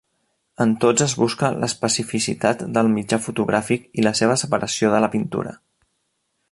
En 0.63 0.71
tots 0.85 1.03
es 1.05 1.13
busca 1.23 1.51
l'especificitat 1.63 2.65
del 2.79 2.91
mitjà 2.95 3.21
fotogràfic 3.27 3.87
i 4.01 4.09
la 4.09 4.17
seva 4.21 4.43
separació 4.45 4.93
de 4.97 5.03
la 5.05 5.11
pintura. 5.17 5.57